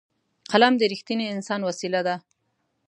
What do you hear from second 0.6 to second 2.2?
د رښتیني انسان وسېله ده